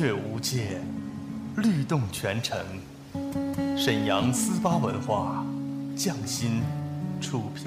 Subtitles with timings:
[0.00, 0.80] 乐无界，
[1.56, 2.56] 律动全城。
[3.76, 5.44] 沈阳思巴文化，
[5.96, 6.62] 匠心
[7.20, 7.66] 出品。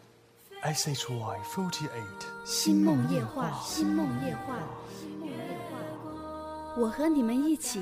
[0.61, 4.59] S H Y forty eight，星梦夜话，星梦夜话，
[4.95, 5.33] 星梦夜
[5.71, 6.77] 话。
[6.77, 7.81] 我和你们一起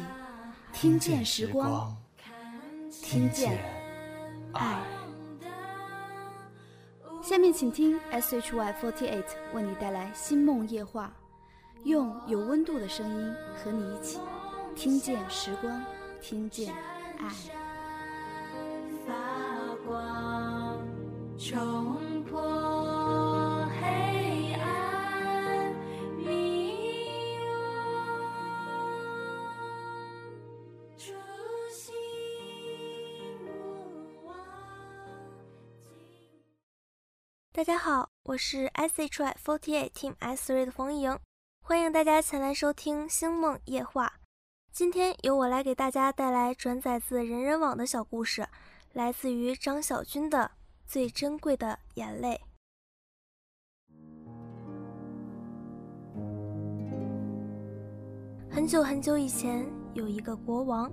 [0.71, 1.93] 听见时光，
[2.89, 3.61] 听见
[4.53, 4.81] 爱。
[7.21, 11.11] 下面请听 S H Y forty eight 为你带来星梦夜话，
[11.83, 14.19] 用有温度的声音和你一起
[14.73, 15.83] 听见时光，
[16.21, 16.73] 听见
[17.17, 17.27] 爱。
[19.05, 19.13] 发
[19.85, 20.77] 光，
[21.37, 22.68] 冲破
[37.59, 41.19] 大家好，我是 S H Y Forty Eight Team S Three 的冯莹，
[41.59, 44.07] 欢迎大家前来收听《星梦夜话》。
[44.71, 48.47] 今天由我来给大家带来转载自人人网的小故事，
[48.93, 50.37] 来自于张小军的
[50.87, 52.39] 《最珍贵的眼泪》。
[58.49, 60.89] 很久很久以前，有一个国王，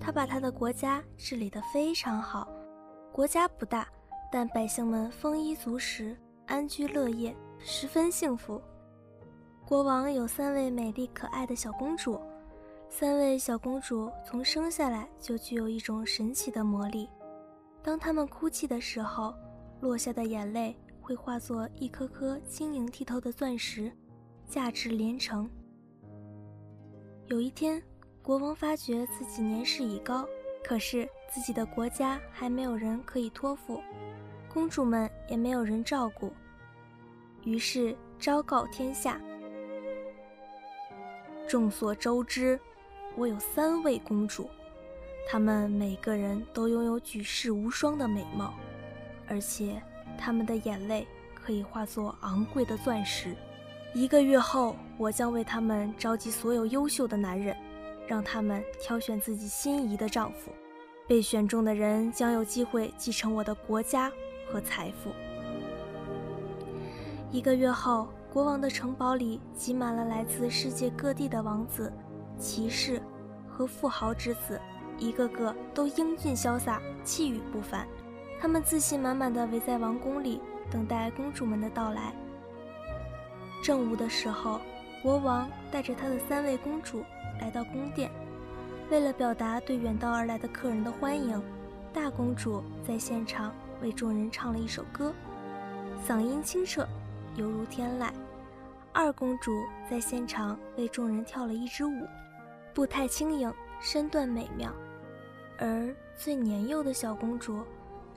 [0.00, 2.48] 他把他的国家治理得非常好。
[3.12, 3.86] 国家不大，
[4.32, 6.16] 但百姓们丰衣足食，
[6.46, 8.58] 安居乐业，十分幸福。
[9.66, 12.18] 国王有三位美丽可爱的小公主，
[12.88, 17.06] 三位小公主从生下来就具有一种神奇的魔力。
[17.82, 19.34] 当她们哭泣的时候，
[19.82, 23.92] 落下的眼泪会化作一颗颗晶莹剔透的钻石，
[24.48, 25.46] 价值连城。
[27.26, 27.82] 有一天，
[28.22, 30.26] 国王发觉自己年事已高，
[30.64, 33.78] 可是自己的国家还没有人可以托付，
[34.52, 36.30] 公主们也没有人照顾，
[37.42, 39.18] 于是昭告天下。
[41.48, 42.60] 众所周知，
[43.16, 44.50] 我有三位公主，
[45.26, 48.52] 她们每个人都拥有举世无双的美貌，
[49.26, 49.82] 而且
[50.18, 53.34] 她们的眼泪可以化作昂贵的钻石。
[53.94, 57.56] 一个月后，我将为她们召集所有优秀的男人，
[58.06, 60.52] 让他们挑选自己心仪的丈夫。
[61.08, 64.10] 被选中的人将有机会继承我的国家
[64.52, 65.10] 和财富。
[67.30, 71.90] 一个月后，国王的城堡里挤满了来自世界各地的王子、
[72.38, 73.00] 骑士
[73.48, 74.60] 和富豪之子，
[74.98, 77.88] 一个个都英俊潇洒、气宇不凡。
[78.38, 80.40] 他们自信满满的围在王宫里，
[80.70, 82.12] 等待公主们的到来。
[83.62, 84.60] 正午的时候，
[85.02, 87.02] 国王带着他的三位公主
[87.40, 88.10] 来到宫殿。
[88.90, 91.42] 为了表达对远道而来的客人的欢迎，
[91.94, 95.12] 大公主在现场为众人唱了一首歌，
[96.06, 96.86] 嗓音清澈，
[97.36, 98.10] 犹如天籁。
[98.92, 102.06] 二公主在现场为众人跳了一支舞，
[102.72, 104.72] 步态轻盈，身段美妙。
[105.58, 107.62] 而最年幼的小公主，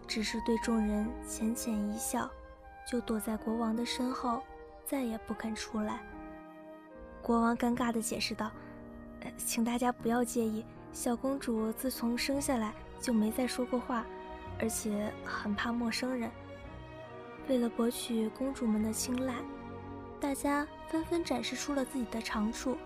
[0.07, 2.29] 只是对众人浅浅一笑，
[2.87, 4.41] 就躲在国王的身后，
[4.85, 6.01] 再也不肯出来。
[7.21, 8.51] 国王尴尬地解释道。
[9.37, 10.63] 请大家不要介意，
[10.93, 12.71] 小公主自从生下来
[13.01, 14.05] 就没再说过话，
[14.59, 16.29] 而且很怕陌生人。
[17.47, 19.35] 为了博取公主们的青睐，
[20.19, 22.77] 大家纷纷展示出了自己的长处，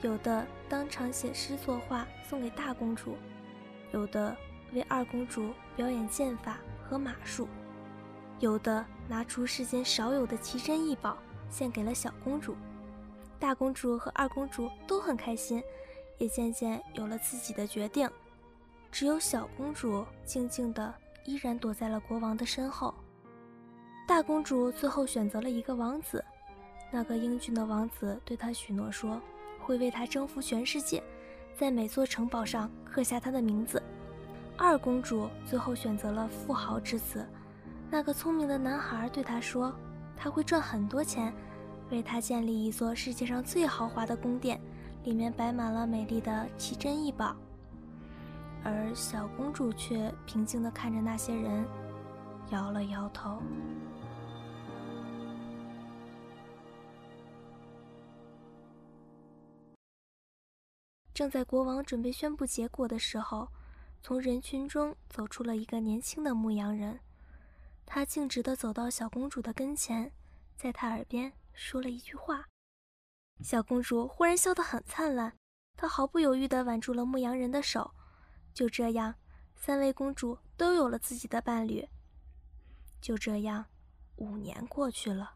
[0.00, 3.16] 有的当场写诗作画送给大公主，
[3.92, 4.36] 有的
[4.72, 7.46] 为二公主表演剑法和马术，
[8.38, 11.18] 有的拿出世间少有的奇珍异宝
[11.50, 12.56] 献给了小公主。
[13.38, 15.62] 大公主和二公主都很开心，
[16.16, 18.08] 也渐渐有了自己的决定。
[18.92, 20.94] 只有小公主静静地
[21.24, 22.94] 依然躲在了国王的身后。
[24.06, 26.22] 大公主最后选择了一个王子，
[26.90, 29.18] 那个英俊的王子对她许诺说，
[29.58, 31.02] 会为她征服全世界，
[31.56, 33.82] 在每座城堡上刻下她的名字。
[34.58, 37.26] 二公主最后选择了富豪之子，
[37.90, 39.74] 那个聪明的男孩对他说
[40.14, 41.32] ：“他会赚很多钱，
[41.90, 44.60] 为他建立一座世界上最豪华的宫殿，
[45.04, 47.34] 里面摆满了美丽的奇珍异宝。”
[48.64, 51.66] 而小公主却平静地看着那些人，
[52.50, 53.42] 摇了摇头。
[61.14, 63.48] 正在国王准备宣布结果的时候，
[64.00, 66.98] 从人群中走出了一个年轻的牧羊人。
[67.84, 70.10] 他径直地走到小公主的跟前，
[70.56, 72.46] 在她耳边说了一句话。
[73.42, 75.36] 小公主忽然笑得很灿烂，
[75.76, 77.92] 她毫不犹豫地挽住了牧羊人的手。
[78.54, 79.14] 就这样，
[79.54, 81.88] 三位公主都有了自己的伴侣。
[83.00, 83.64] 就这样，
[84.16, 85.34] 五年过去了。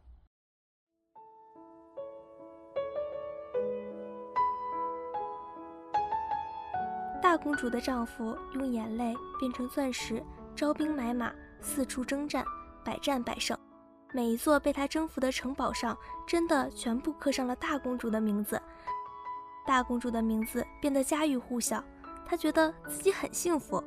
[7.22, 10.24] 大公主的丈夫用眼泪变成钻石，
[10.54, 12.44] 招兵买马，四处征战，
[12.84, 13.58] 百战百胜。
[14.12, 18.60] 每一座被他征服的城堡上，真的全部刻上了大公主的名字。
[19.66, 21.82] 大公主的名字变得家喻户晓。
[22.26, 23.82] 她觉得自己很幸福。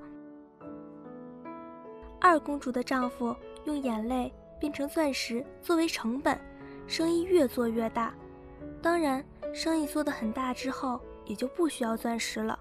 [2.21, 6.39] 二公主的丈夫用眼泪变成钻石作为成本，
[6.87, 8.13] 生意越做越大。
[8.81, 12.57] 当然，生意做得很大之后，也就不需要钻石了。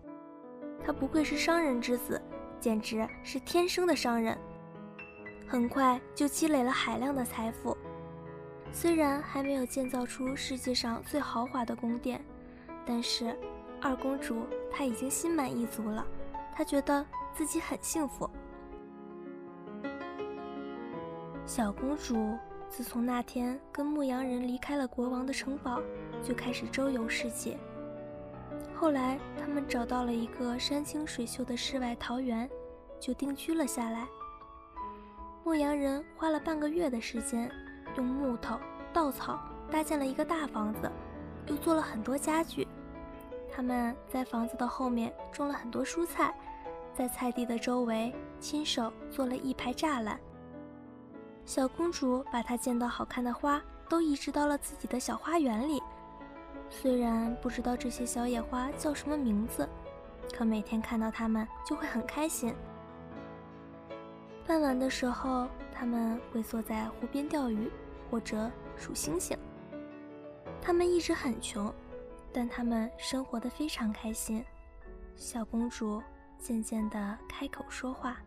[0.85, 2.21] 他不愧是商人之子，
[2.61, 4.37] 简直是天生的商人。
[5.47, 7.77] 很快就积累了海量的财富。
[8.71, 12.21] 虽然还没有建造出世界上最豪华的宫殿，
[12.85, 13.37] 但是。
[13.81, 16.07] 二公主她已经心满意足了，
[16.55, 17.05] 她觉得
[17.35, 18.29] 自己很幸福。
[21.45, 22.37] 小公主
[22.69, 25.81] 自从那天跟牧羊人离开了国王的城堡，
[26.23, 27.59] 就开始周游世界。
[28.75, 32.49] 后来，他们找到了一个山清水秀的世外桃源，
[33.01, 34.07] 就定居了下来。
[35.43, 37.51] 牧羊人花了半个月的时间，
[37.97, 38.57] 用木头、
[38.93, 40.89] 稻草搭建了一个大房子，
[41.47, 42.68] 又做了很多家具。
[43.59, 46.33] 他们在房子的后面种了很多蔬菜，
[46.95, 50.17] 在菜地的周围亲手做了一排栅栏。
[51.45, 55.83] 小公主把她见到好看的花都移植到了自己的小花园里，
[56.71, 59.69] 虽然不知道这些小野花叫什么名字，
[60.33, 62.55] 可每天看到它们就会很开心。
[64.47, 67.69] 傍晚的时候，他们会坐在湖边钓鱼，
[68.09, 69.37] 或者数星星。
[70.63, 71.75] 他们一直很穷。
[72.39, 74.45] 但他们生活的非常开心。
[75.17, 76.01] 小公主
[76.39, 78.19] 渐渐地开口说话，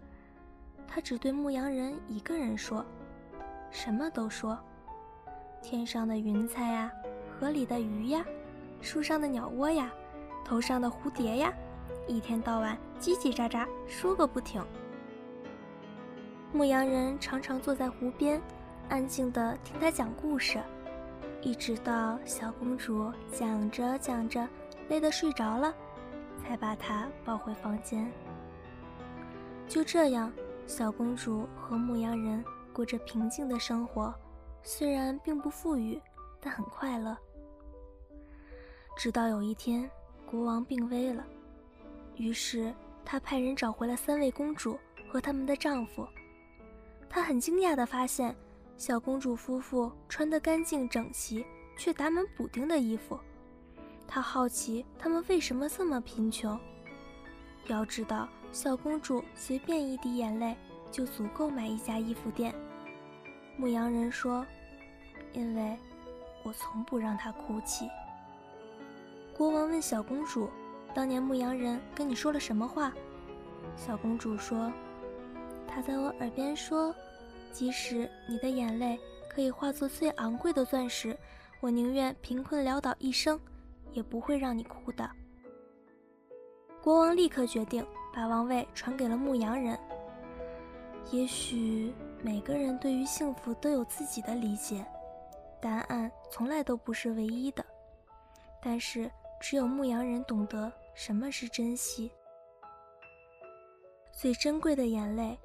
[0.86, 2.86] 她只对牧羊人一个人说，
[3.70, 4.60] 什么都说。
[5.62, 6.92] 天上的云彩呀，
[7.40, 8.26] 河里的鱼呀，
[8.82, 9.90] 树上的鸟窝呀，
[10.44, 11.54] 头上的蝴蝶呀，
[12.06, 14.62] 一天到晚叽叽喳喳说个不停。
[16.52, 18.42] 牧羊人常常坐在湖边，
[18.90, 20.62] 安静地听他讲故事。
[21.42, 24.48] 一直到小公主讲着讲着
[24.90, 25.74] 累得睡着了，
[26.38, 28.12] 才把她抱回房间。
[29.68, 30.32] 就这样，
[30.68, 34.14] 小公主和牧羊人过着平静的生活，
[34.62, 36.00] 虽然并不富裕，
[36.40, 37.18] 但很快乐。
[38.96, 39.90] 直到有一天，
[40.28, 41.26] 国王病危了，
[42.18, 42.72] 于是
[43.04, 44.78] 他派人找回了三位公主
[45.10, 46.08] 和他们的丈夫。
[47.10, 48.36] 他很惊讶地发现。
[48.78, 51.46] 小公主夫妇穿得干净整齐，
[51.78, 53.20] 却打满补丁的衣服。
[54.08, 56.60] 她好奇他们为什么这么贫穷。
[57.68, 60.58] 要知道，小公主随便一滴眼泪
[60.92, 62.54] 就足够买一家衣服店。
[63.56, 64.46] 牧羊人说
[65.32, 65.78] ：“因为
[66.44, 67.88] 我从不让她哭泣。”
[69.38, 70.50] 国王问小公主
[70.94, 72.92] ：“当年牧羊人跟你说了什么话？”
[73.78, 74.74] 小公主说
[75.68, 76.94] ：“他在我耳边说。”
[77.52, 81.18] 即使你的眼泪可以化作最昂贵的钻石，
[81.60, 83.40] 我宁愿贫困潦倒一生，
[83.92, 85.10] 也不会让你哭的。
[86.82, 89.78] 国王立刻决定把王位传给了牧羊人。
[91.12, 91.94] 也许
[92.24, 94.86] 每个人对于幸福都有自己的理解，
[95.62, 97.64] 答案从来都不是唯一的。
[98.62, 102.12] 但是只有牧羊人懂得什么是珍惜，
[104.12, 105.38] 最珍贵的眼泪。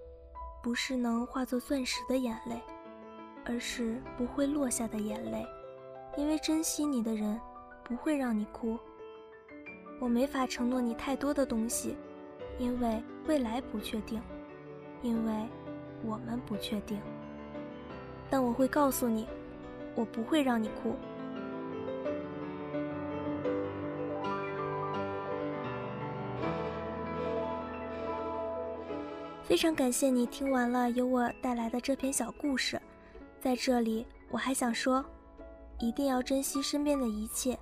[0.67, 2.61] 不是能化作钻石的眼泪，
[3.45, 5.47] 而是不会落下的眼泪。
[6.17, 7.41] 因为珍惜你的人
[7.85, 8.77] 不会让你哭。
[10.01, 11.97] 我没法承诺你太多的东西，
[12.59, 14.21] 因为未来不确定，
[15.03, 15.33] 因为
[16.05, 17.01] 我们不确定。
[18.29, 19.29] 但我会告诉你，
[19.95, 20.97] 我不会让你哭。
[29.47, 32.83] 非常感谢你听完了由我带来的这篇小故事，
[33.41, 35.05] 在这里我还想说，
[35.79, 37.57] 一定要珍惜身边的一切。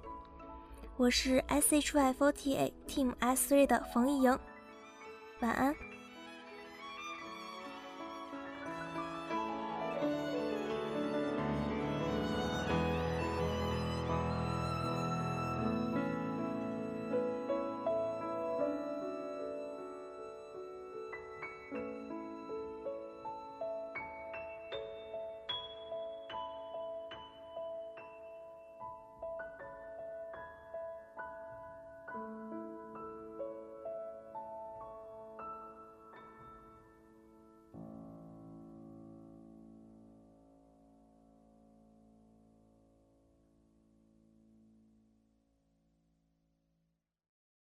[0.97, 4.39] 我是 S H Y Forty Eight Team S Three 的冯一莹，
[5.41, 5.77] 晚安。